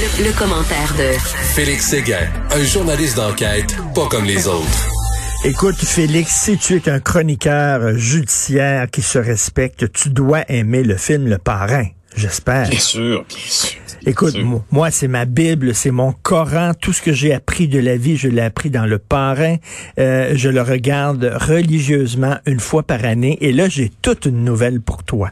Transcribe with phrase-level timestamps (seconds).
[0.00, 1.18] Le, commentaire de
[1.54, 4.88] Félix Séguin, un journaliste d'enquête pas comme les autres.
[5.44, 10.96] Écoute, Félix, si tu es un chroniqueur judiciaire qui se respecte, tu dois aimer le
[10.96, 11.84] film Le Parrain,
[12.16, 12.70] j'espère.
[12.70, 13.78] Bien sûr, bien sûr.
[14.06, 14.38] Écoute,
[14.70, 16.72] moi, c'est ma Bible, c'est mon Coran.
[16.72, 19.56] Tout ce que j'ai appris de la vie, je l'ai appris dans le parrain.
[19.98, 23.36] Euh, je le regarde religieusement une fois par année.
[23.42, 25.28] Et là, j'ai toute une nouvelle pour toi.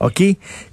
[0.00, 0.20] OK?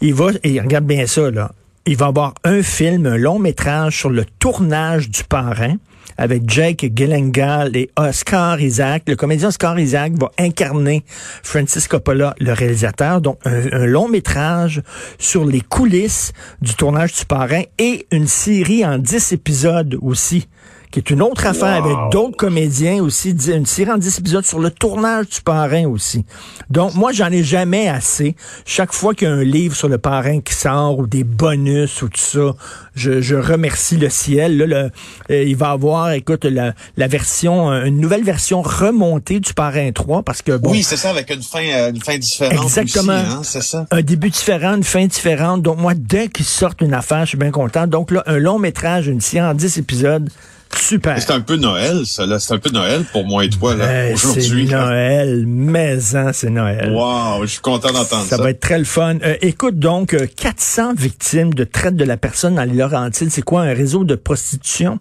[0.02, 1.52] Il va, et regarde bien ça, là.
[1.90, 5.78] Il va y avoir un film, un long métrage sur le tournage du parrain
[6.18, 9.04] avec Jake Gyllenhaal et Oscar Isaac.
[9.08, 13.22] Le comédien Oscar Isaac va incarner Francis Coppola, le réalisateur.
[13.22, 14.82] Donc, un, long métrage
[15.18, 20.50] sur les coulisses du tournage du parrain et une série en dix épisodes aussi
[20.92, 24.60] qui est une autre affaire avec d'autres comédiens aussi, une série en 10 épisodes sur
[24.60, 26.26] le tournage du parrain aussi.
[26.70, 28.36] Donc, moi, j'en ai jamais assez.
[28.66, 32.02] Chaque fois qu'il y a un livre sur le parrain qui sort ou des bonus
[32.02, 32.54] ou tout ça,
[32.96, 34.58] je, je remercie le ciel.
[34.58, 34.92] Là, le,
[35.32, 40.24] euh, il va avoir, écoute, la, la version, une nouvelle version remontée du parrain 3
[40.24, 42.64] parce que bon, Oui, c'est ça, avec une fin, euh, une fin différente.
[42.64, 43.12] Exactement.
[43.14, 43.86] hein, c'est ça.
[43.92, 45.62] Un début différent, une fin différente.
[45.62, 47.88] Donc, moi, dès qu'ils sortent une affaire, je suis bien content.
[47.88, 50.30] Donc là, un long métrage, une série en 10 épisodes,
[50.76, 51.22] Super.
[51.22, 52.40] C'est un peu Noël, ça, là.
[52.40, 54.68] C'est un peu Noël pour moi et toi, là, ben, aujourd'hui.
[54.68, 56.92] C'est Noël, mais hein, c'est Noël.
[56.92, 58.38] Wow, je suis content d'entendre ça.
[58.38, 59.18] Ça va être très le fun.
[59.24, 63.32] Euh, écoute, donc, 400 euh, victimes de traite de la personne dans les Laurentides.
[63.32, 65.00] C'est quoi, un réseau de prostitution?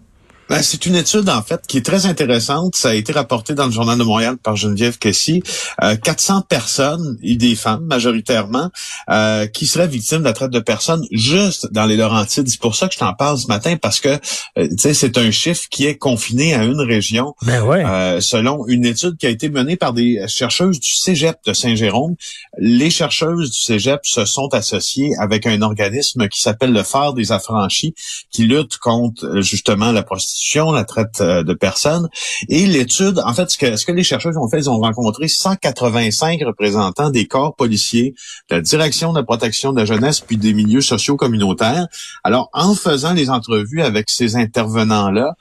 [0.49, 2.75] Ben, c'est une étude, en fait, qui est très intéressante.
[2.75, 5.43] Ça a été rapporté dans le Journal de Montréal par Geneviève Kessy.
[5.83, 8.69] Euh, 400 personnes, et des femmes majoritairement,
[9.09, 12.47] euh, qui seraient victimes de la traite de personnes juste dans les Laurentides.
[12.47, 14.17] C'est pour ça que je t'en parle ce matin, parce que
[14.57, 17.35] euh, c'est un chiffre qui est confiné à une région.
[17.41, 17.83] Ben ouais.
[17.85, 22.15] Euh, selon une étude qui a été menée par des chercheuses du Cégep de Saint-Jérôme.
[22.57, 27.33] Les chercheuses du Cégep se sont associées avec un organisme qui s'appelle le Phare des
[27.33, 27.93] Affranchis,
[28.31, 30.36] qui lutte contre justement la prostitution
[30.73, 32.07] la traite euh, de personnes.
[32.49, 35.27] Et l'étude, en fait, ce que, ce que les chercheurs ont fait, ils ont rencontré
[35.27, 38.13] 185 représentants des corps policiers,
[38.49, 41.87] de la direction de la protection de la jeunesse, puis des milieux sociaux communautaires.
[42.23, 45.35] Alors, en faisant les entrevues avec ces intervenants-là,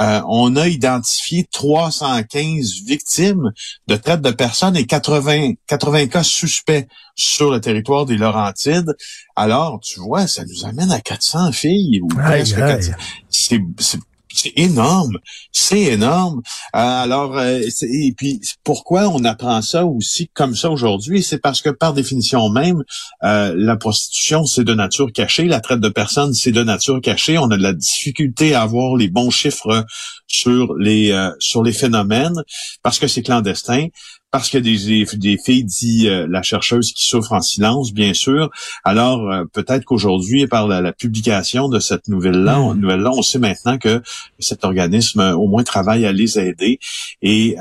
[0.00, 3.50] euh, on a identifié 315 victimes
[3.88, 6.86] de traite de personnes et 80, 80 cas suspects
[7.16, 8.94] sur le territoire des Laurentides.
[9.34, 12.00] Alors, tu vois, ça nous amène à 400 filles.
[12.00, 12.08] Ou
[13.28, 13.58] C'est
[14.38, 15.18] c'est énorme,
[15.52, 16.42] c'est énorme.
[16.76, 21.22] Euh, alors, euh, et puis pourquoi on apprend ça aussi comme ça aujourd'hui?
[21.22, 22.82] C'est parce que par définition même,
[23.24, 27.38] euh, la prostitution c'est de nature cachée, la traite de personnes c'est de nature cachée.
[27.38, 29.84] On a de la difficulté à avoir les bons chiffres
[30.28, 32.42] sur les sur les phénomènes
[32.82, 33.86] parce que c'est clandestin
[34.30, 37.94] parce qu'il y a des, des, filles, dit euh, la chercheuse, qui souffrent en silence,
[37.94, 38.50] bien sûr.
[38.84, 42.78] Alors, euh, peut-être qu'aujourd'hui, par la, publication de cette nouvelle-là, hmm.
[42.78, 44.02] nouvelle -là, on sait maintenant que
[44.38, 46.78] cet organisme, euh, au moins, travaille à les aider.
[47.22, 47.56] Et,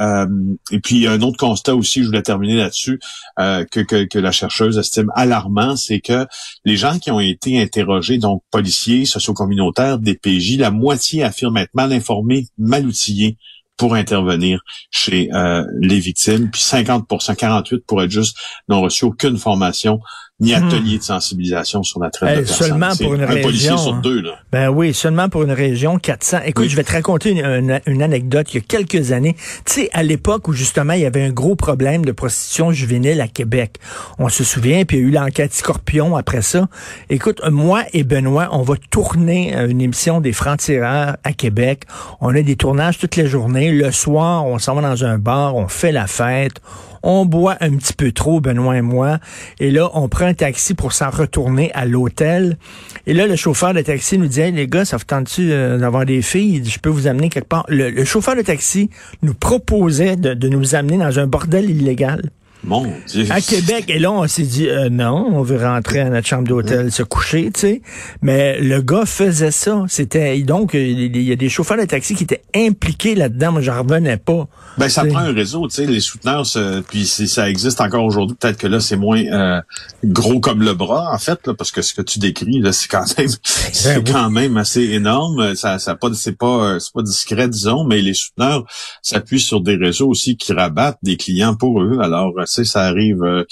[0.72, 3.00] et puis, un autre constat aussi, je voulais terminer là-dessus,
[3.38, 6.26] que, que, que, la chercheuse estime alarmant, c'est que
[6.66, 11.92] les gens qui ont été interrogés, donc policiers, sociocommunautaires, DPJ, la moitié affirment être mal
[11.94, 13.38] informés, mal outillés
[13.78, 14.62] pour intervenir
[14.92, 17.08] chez euh, les victimes, puis 50
[17.38, 20.00] 48 pour être juste n'ont reçu aucune formation
[20.40, 20.68] ni hmm.
[20.68, 22.68] atelier de sensibilisation sur la traite de personnes.
[22.68, 23.42] Seulement pour une un région.
[23.42, 24.36] policier sur deux, là.
[24.52, 26.42] Ben oui, seulement pour une région, 400.
[26.46, 28.54] Écoute, je vais te raconter une, une, anecdote.
[28.54, 31.32] Il y a quelques années, tu sais, à l'époque où justement il y avait un
[31.32, 33.78] gros problème de prostitution juvénile à Québec.
[34.20, 36.68] On se souvient, puis il y a eu l'enquête Scorpion après ça.
[37.10, 41.84] Écoute, moi et Benoît, on va tourner une émission des francs-tireurs à Québec.
[42.22, 43.72] On a des tournages toutes les journées.
[43.72, 46.62] Le soir, on s'en va dans un bar, on fait la fête
[47.08, 49.20] on boit un petit peu trop, Benoît et moi,
[49.60, 52.58] et là, on prend un taxi pour s'en retourner à l'hôtel.
[53.06, 56.06] Et là, le chauffeur de taxi nous dit, les gars, ça vous tente-tu euh, d'avoir
[56.06, 56.64] des filles?
[56.66, 57.66] Je peux vous amener quelque part.
[57.70, 58.90] Le, chauffeur de taxi
[59.22, 62.30] nous proposait de nous amener dans un bordel illégal.
[62.64, 63.26] Mon Dieu.
[63.30, 66.48] À Québec, et là, on s'est dit, euh, non, on veut rentrer à notre chambre
[66.48, 67.82] d'hôtel, se coucher, tu sais.
[68.22, 69.86] Mais le gars faisait ça.
[69.88, 73.54] C'était donc, il y a des chauffeurs de taxi qui étaient impliqués là-dedans.
[73.54, 74.48] Moi, j'en revenais pas.
[74.78, 75.86] Ben, ça prend un réseau, tu sais.
[75.86, 76.46] Les souteneurs,
[76.88, 79.62] puis si ça existe encore aujourd'hui, peut-être que là, c'est moins euh,
[80.04, 82.88] gros comme le bras, en fait, là, parce que ce que tu décris, là, c'est
[82.88, 85.56] quand même, c'est ben quand même assez énorme.
[85.56, 88.66] Ça, ça pas, c'est pas, euh, c'est pas discret, disons, mais les souteneurs
[89.02, 92.00] s'appuient sur des réseaux aussi qui rabattent des clients pour eux.
[92.02, 93.44] Alors, ça arrive euh,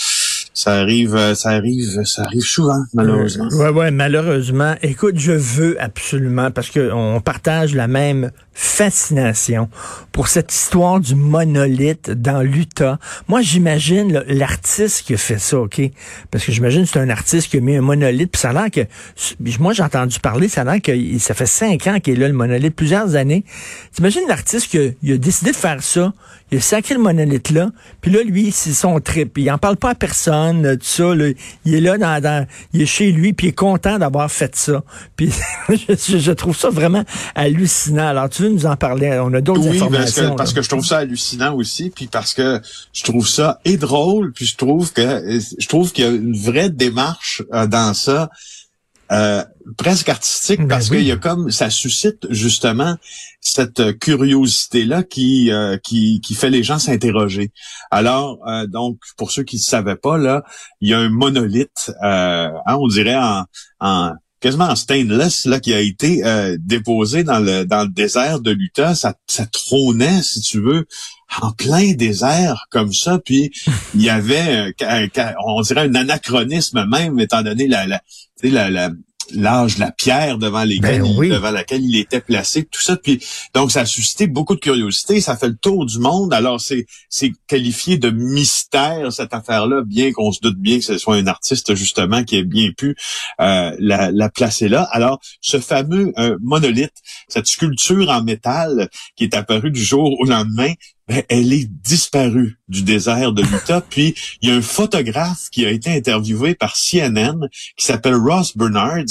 [0.55, 3.49] ça arrive, euh, ça arrive, ça arrive souvent, malheureusement.
[3.49, 4.75] ouais, ouais, malheureusement.
[4.81, 9.69] Écoute, je veux absolument, parce que on partage la même fascination
[10.13, 12.97] pour cette histoire du monolithe dans l'Utah.
[13.27, 15.81] Moi, j'imagine l'artiste qui a fait ça, OK?
[16.31, 18.53] Parce que j'imagine que c'est un artiste qui a mis un monolithe, puis ça a
[18.53, 18.87] l'air que,
[19.59, 22.29] moi j'ai entendu parler, ça a l'air que ça fait cinq ans qu'il est là,
[22.29, 23.43] le monolithe, plusieurs années.
[23.93, 24.77] T'imagines l'artiste qui
[25.11, 26.13] a, décidé de faire ça,
[26.49, 29.37] il a sacré le monolithe là, puis là, lui, c'est son trip.
[29.37, 31.13] Il en parle pas à personne, tout ça.
[31.65, 34.81] Il est là, dans, il est chez lui, puis il est content d'avoir fait ça.
[35.17, 35.33] Puis
[35.69, 37.03] je, je, trouve ça vraiment
[37.35, 38.07] hallucinant.
[38.07, 39.19] Alors, tu nous en parler?
[39.21, 40.35] On a d'autres informations.
[40.35, 42.61] Parce que, je trouve ça hallucinant aussi, puis parce que
[42.93, 46.37] je trouve ça et drôle, puis je trouve que je trouve qu'il y a une
[46.37, 48.29] vraie démarche euh, dans ça.
[49.11, 49.43] Euh,
[49.77, 52.95] presque artistique ben parce qu'il y a comme ça suscite justement
[53.39, 57.51] cette curiosité là qui euh, qui, qui fait les gens s'interroger.
[57.91, 60.43] Alors donc pour ceux qui ne savaient pas là,
[60.81, 63.45] il y a un monolithe, hein, on dirait en,
[63.79, 64.13] en
[64.45, 68.51] quasiment en stainless là qui a été euh, déposé dans le dans le désert de
[68.51, 68.93] l'Utah.
[68.93, 70.85] Ça, ça trônait, si tu veux,
[71.41, 73.17] en plein désert comme ça.
[73.17, 73.51] Puis
[73.95, 74.71] il y avait,
[75.43, 78.03] on dirait un anachronisme même, étant donné la, la,
[78.43, 78.89] la, la
[79.33, 82.95] l'âge de la pierre devant lesquelles ben devant laquelle il était placé, tout ça.
[82.95, 83.23] Puis
[83.53, 86.33] donc ça a suscité beaucoup de curiosité, ça fait le tour du monde.
[86.33, 90.97] Alors c'est c'est qualifié de mystère cette affaire-là, bien qu'on se doute bien que ce
[90.97, 92.95] soit un artiste justement qui ait bien pu
[93.39, 94.87] euh, la, la, placer là.
[94.91, 96.93] Alors ce fameux euh, monolithe,
[97.27, 100.73] cette sculpture en métal qui est apparue du jour au lendemain,
[101.07, 103.81] ben, elle est disparue du désert de l'Utah.
[103.89, 107.47] Puis il y a un photographe qui a été interviewé par CNN
[107.77, 109.03] qui s'appelle Ross Bernards,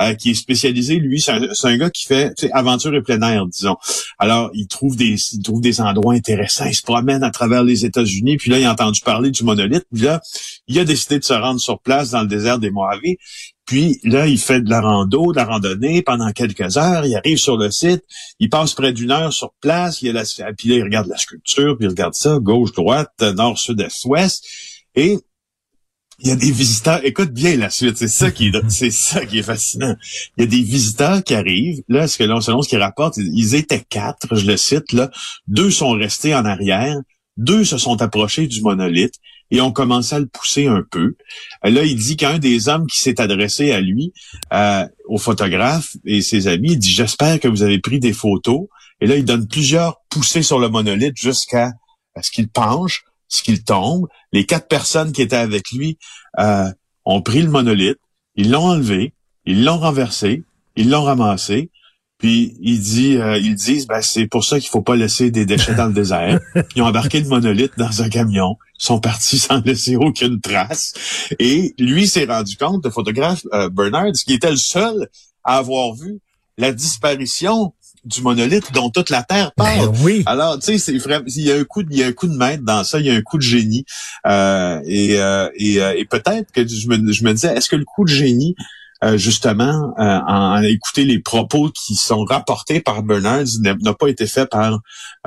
[0.00, 3.76] euh, qui est spécialisé, lui, c'est un, gars qui fait aventure et plein air, disons.
[4.18, 7.84] Alors, il trouve des il trouve des endroits intéressants, il se promène à travers les
[7.84, 10.20] États-Unis, puis là, il a entendu parler du monolithe, puis là,
[10.66, 13.00] il a décidé de se rendre sur place dans le désert des Mojave.
[13.66, 17.04] Puis là, il fait de la rando, de la randonnée pendant quelques heures.
[17.04, 18.04] Il arrive sur le site,
[18.38, 20.02] il passe près d'une heure sur place.
[20.02, 23.20] Il a la, puis là, il regarde la sculpture, puis il regarde ça, gauche, droite,
[23.20, 24.44] nord, sud, est, ouest.
[24.94, 25.18] Et
[26.18, 27.04] il y a des visiteurs.
[27.04, 27.98] Écoute bien la suite.
[27.98, 29.96] C'est ça qui est, c'est ça qui est fascinant.
[30.36, 31.82] Il y a des visiteurs qui arrivent.
[31.88, 34.34] Là, ce que là, selon ce qu'ils rapportent, ils étaient quatre.
[34.34, 35.10] Je le cite là.
[35.48, 36.96] Deux sont restés en arrière.
[37.36, 39.14] Deux se sont approchés du monolithe
[39.50, 41.16] et ont commencé à le pousser un peu.
[41.64, 44.12] Euh, là, il dit qu'un des hommes qui s'est adressé à lui,
[44.52, 48.66] euh, au photographe et ses amis, il dit j'espère que vous avez pris des photos.
[49.00, 51.72] Et là, il donne plusieurs poussées sur le monolithe jusqu'à
[52.20, 54.08] ce qu'il penche, ce qu'il tombe.
[54.32, 55.98] Les quatre personnes qui étaient avec lui
[56.38, 56.70] euh,
[57.04, 57.98] ont pris le monolithe,
[58.34, 59.12] ils l'ont enlevé,
[59.44, 60.42] ils l'ont renversé,
[60.76, 61.70] ils l'ont ramassé.
[62.18, 65.44] Puis il dit, euh, ils disent, ben, c'est pour ça qu'il faut pas laisser des
[65.44, 66.40] déchets dans le désert.
[66.74, 70.94] Ils ont embarqué le monolithe dans un camion, sont partis sans laisser aucune trace.
[71.38, 75.08] Et lui s'est rendu compte, le photographe euh, Bernard, qui était le seul
[75.44, 76.20] à avoir vu
[76.56, 77.74] la disparition
[78.04, 79.92] du monolithe dont toute la terre ben parle.
[80.02, 80.22] oui.
[80.26, 82.36] Alors, tu sais, il y a un coup, de, il y a un coup de
[82.36, 83.84] maître dans ça, il y a un coup de génie,
[84.26, 87.84] euh, et, euh, et, et peut-être que je me, je me disais, est-ce que le
[87.84, 88.54] coup de génie
[89.04, 94.26] euh, justement, euh, en, écouter les propos qui sont rapportés par Bernard n'a pas été
[94.26, 94.80] fait par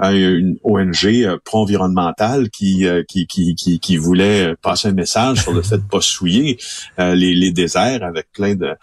[0.03, 5.61] euh, une ONG pro-environnementale qui, qui, qui, qui, qui, voulait passer un message sur le
[5.61, 6.57] fait de pas souiller
[6.97, 8.73] les, les, déserts avec plein de...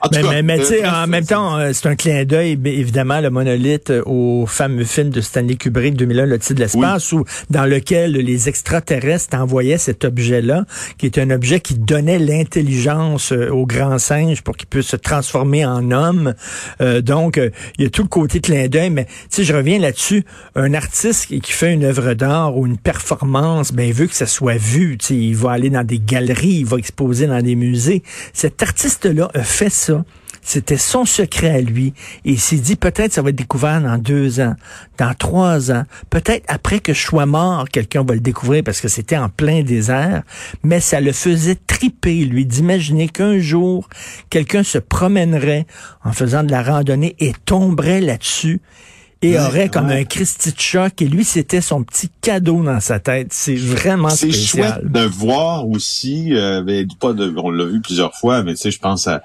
[0.00, 3.30] En mais, mais, mais tu sais, en même temps, c'est un clin d'œil, évidemment, le
[3.30, 8.12] monolithe au fameux film de Stanley Kubrick 2001, Le titre de l'espace, où dans lequel
[8.12, 10.64] les extraterrestres envoyaient cet objet-là,
[10.98, 15.64] qui est un objet qui donnait l'intelligence au grand singe pour qu'il puisse se transformer
[15.64, 16.34] en homme.
[16.80, 19.78] Euh, donc, euh, il y a tout le côté clin d'œil, mais si je reviens
[19.78, 20.24] là-dessus.
[20.54, 24.26] Un artiste qui fait une œuvre d'art ou une performance, ben, il veut que ça
[24.26, 24.98] soit vu.
[25.10, 28.02] Il va aller dans des galeries, il va exposer dans des musées.
[28.32, 30.04] Cet artiste-là a fait ça.
[30.48, 31.92] C'était son secret à lui.
[32.24, 34.54] Et il s'est dit, peut-être ça va être découvert dans deux ans,
[34.96, 35.82] dans trois ans.
[36.08, 39.64] Peut-être après que je sois mort, quelqu'un va le découvrir parce que c'était en plein
[39.64, 40.22] désert.
[40.62, 43.88] Mais ça le faisait triper, lui, d'imaginer qu'un jour,
[44.30, 45.66] quelqu'un se promènerait
[46.04, 48.60] en faisant de la randonnée et tomberait là-dessus
[49.32, 51.00] et aurait comme un Christy de choc.
[51.02, 53.28] Et lui, c'était son petit cadeau dans sa tête.
[53.32, 58.14] C'est vraiment C'est chouette de voir aussi, euh, ben, pas de, on l'a vu plusieurs
[58.14, 59.22] fois, mais tu sais, je pense à,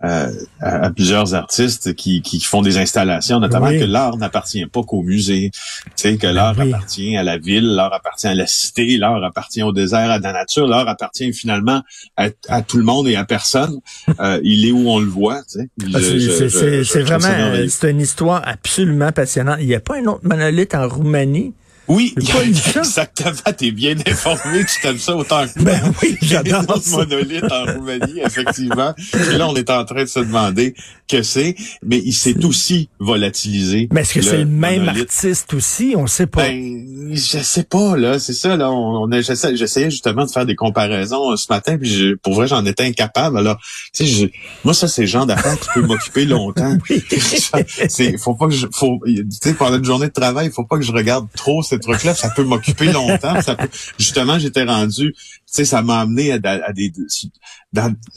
[0.00, 5.50] à, plusieurs artistes qui, qui font des installations, notamment que l'art n'appartient pas qu'au musée,
[5.52, 9.22] tu sais, que ben l'art appartient à la ville, l'art appartient à la cité, l'art
[9.22, 11.82] appartient au désert, à la nature, l'art appartient finalement
[12.16, 13.80] à, à, tout le monde et à personne.
[14.20, 15.68] Euh, il est où on le voit, tu sais.
[15.92, 17.28] Ah, c'est vraiment,
[17.68, 21.54] c'est une histoire absolument passionnante il n'y a pas un autre monolithe en Roumanie
[21.88, 23.32] Oui, exactement.
[23.56, 25.72] T'es bien informé, tu t'aimes ça autant que moi.
[25.72, 28.94] Ben oui, j'adore monolithe en Roumanie, effectivement.
[29.12, 30.74] Et là, on est en train de se demander
[31.08, 33.88] que c'est, mais il s'est aussi volatilisé.
[33.92, 35.94] Mais est-ce que c'est le même artiste aussi?
[35.96, 36.44] On sait pas.
[36.48, 38.18] Ben, je sais pas, là.
[38.18, 38.70] C'est ça, là.
[38.70, 42.48] On, a, j'essayais justement de faire des comparaisons euh, ce matin, puis je, pour vrai,
[42.48, 43.36] j'en étais incapable.
[43.36, 43.58] Alors,
[43.92, 44.32] tu sais,
[44.64, 46.78] moi, ça, c'est le genre d'affaires qui peut m'occuper longtemps.
[47.88, 50.64] c'est, faut pas que je, faut, tu sais, pendant une journée de travail, il faut
[50.64, 53.40] pas que je regarde trop ces trucs-là, ça peut m'occuper longtemps.
[53.40, 56.92] Ça peut, justement, j'étais rendu, tu sais, ça m'a amené à, des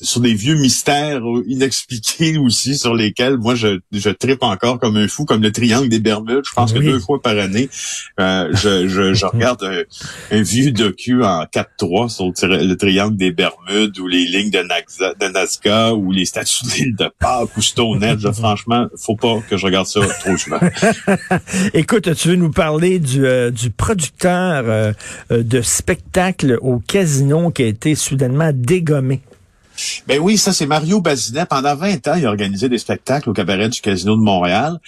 [0.01, 5.07] sur des vieux mystères inexpliqués aussi, sur lesquels moi je, je tripe encore comme un
[5.07, 6.43] fou, comme le triangle des Bermudes.
[6.47, 7.69] Je pense que deux fois par année,
[8.19, 9.63] euh, je, je, je, regarde
[10.31, 15.31] un, vieux docu en 4-3 sur le, triangle des Bermudes ou les lignes de, de
[15.31, 18.29] Nazca ou les statues de l'île de Pâques ou Stonehenge.
[18.31, 20.59] Franchement, faut pas que je regarde ça trop souvent.
[21.73, 24.91] Écoute, tu veux nous parler du, euh, du producteur euh,
[25.31, 29.21] euh, de spectacle au casino qui a été soudainement dégommé.
[30.07, 31.45] Ben oui, ça c'est Mario Bazinet.
[31.45, 34.79] Pendant 20 ans, il a organisé des spectacles au cabaret du Casino de Montréal.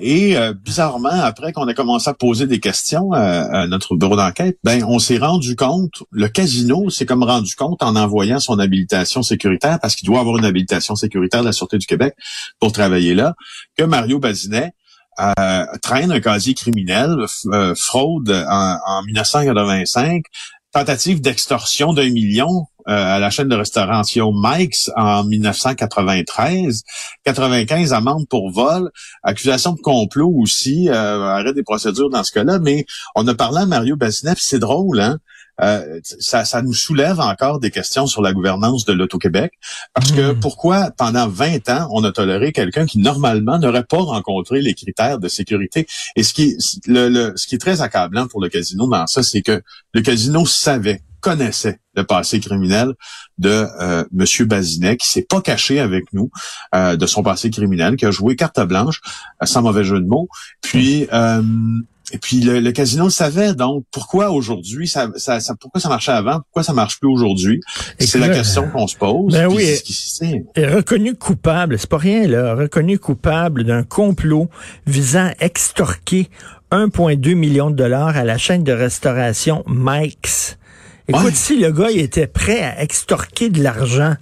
[0.00, 4.82] et bizarrement, après qu'on a commencé à poser des questions à notre bureau d'enquête, ben
[4.88, 9.78] on s'est rendu compte, le casino s'est comme rendu compte en envoyant son habilitation sécuritaire,
[9.80, 12.16] parce qu'il doit avoir une habilitation sécuritaire de la Sûreté du Québec
[12.58, 13.36] pour travailler là,
[13.76, 14.72] que Mario Bazinet
[15.20, 20.22] euh, traîne un casier criminel, euh, fraude en, 1985,
[20.72, 26.82] tentative d'extorsion d'un million euh, à la chaîne de restauration Mike's en 1993,
[27.24, 28.90] 95 amendes pour vol,
[29.22, 33.66] accusation de complot aussi, arrêt des procédures dans ce cas-là, mais on a parlé à
[33.66, 35.18] Mario Bassinet, c'est drôle, hein?
[35.60, 39.52] Euh, ça, ça, nous soulève encore des questions sur la gouvernance de l'Auto-Québec.
[39.94, 40.40] Parce que hmm.
[40.40, 45.18] pourquoi, pendant 20 ans, on a toléré quelqu'un qui, normalement, n'aurait pas rencontré les critères
[45.18, 45.86] de sécurité?
[46.16, 49.42] Et ce qui, le, ce qui est très accablant pour le casino dans ça, c'est
[49.42, 49.62] que
[49.92, 52.94] le casino savait connaissait le passé criminel
[53.38, 56.30] de euh, Monsieur Bazinet, qui s'est pas caché avec nous
[56.74, 59.00] euh, de son passé criminel, qui a joué carte blanche,
[59.42, 60.28] euh, sans mauvais jeu de mots.
[60.60, 61.42] Puis euh,
[62.12, 66.40] et puis le, casino le savait, donc pourquoi aujourd'hui ça, ça, pourquoi ça marchait avant,
[66.40, 67.60] pourquoi ça marche plus aujourd'hui?
[67.98, 69.32] C'est la question qu'on se pose.
[69.32, 69.64] Ben oui,
[70.54, 74.48] est reconnu coupable, c'est pas rien là, reconnu coupable d'un complot
[74.86, 76.28] visant à extorquer
[76.70, 80.58] 1,2 million de dollars à la chaîne de restauration Mike's.
[81.08, 84.14] Écoute, si le gars il était prêt à extorquer de l'argent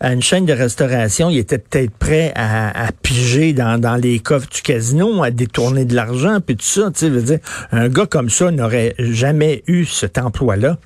[0.00, 4.62] à une chaîne de restauration, il était peut-être prêt à, piger dans, les coffres du
[4.62, 6.90] casino, à détourner de l'argent, puis tout ça.
[6.92, 7.38] Tu sais, veux dire,
[7.72, 10.78] un gars comme ça n'aurait jamais eu cet emploi-là.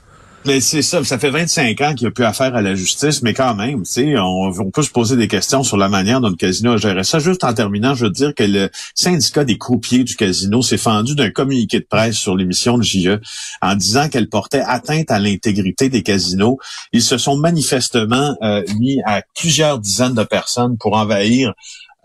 [0.45, 3.23] Mais c'est ça, ça fait 25 ans qu'il n'y a plus affaire à la justice,
[3.23, 6.37] mais quand même, sais, on, peut se poser des questions sur la manière dont le
[6.37, 7.19] casino a géré ça.
[7.19, 11.15] Juste en terminant, je veux dire que le syndicat des croupiers du casino s'est fendu
[11.17, 13.21] d'un communiqué de presse sur l'émission de JE
[13.63, 16.59] en disant qu'elle portait atteinte à l'intégrité des casinos.
[16.93, 21.53] Ils se sont manifestement euh, mis à plusieurs dizaines de personnes pour envahir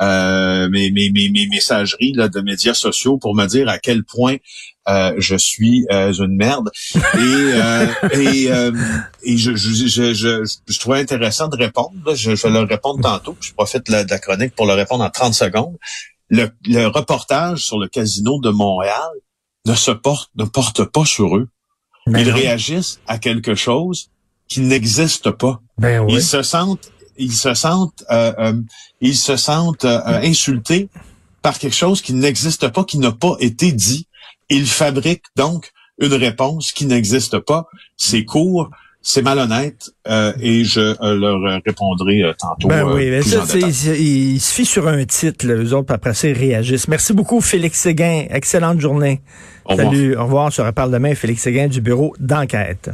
[0.01, 4.03] euh, mes, mes, mes, mes, messageries là, de médias sociaux pour me dire à quel
[4.03, 4.37] point
[4.89, 6.69] euh, je suis euh, une merde.
[6.95, 8.47] Et, euh, et,
[9.23, 11.93] et je, je, je, je, je, trouvais intéressant de répondre.
[12.15, 13.37] Je, vais leur répondre tantôt.
[13.39, 15.77] Je profite de la, chronique pour leur répondre en 30 secondes.
[16.29, 19.11] Le, le, reportage sur le casino de Montréal
[19.65, 21.47] ne se porte, ne porte pas sur eux.
[22.07, 24.09] ils réagissent à quelque chose
[24.47, 25.61] qui n'existe pas.
[25.77, 28.53] Ben Ils se sentent, ils se sentent, euh,
[29.01, 30.89] ils se sentent insultés
[31.41, 34.07] par quelque chose qui n'existe pas, qui n'a pas été dit.
[34.49, 37.67] Ils fabriquent donc une réponse qui n'existe pas.
[37.97, 38.69] C'est court,
[39.05, 42.69] c'est malhonnête euh, et je euh, leur répondrai euh, tantôt.
[42.69, 46.37] Ben oui, mais ça, il, se fie sur un titre, les autres après ça ils
[46.37, 46.87] réagissent.
[46.87, 49.21] Merci beaucoup Félix Séguin, excellente journée.
[49.69, 52.89] Salut, au revoir, on se reparle demain Félix Séguin du bureau d'enquête.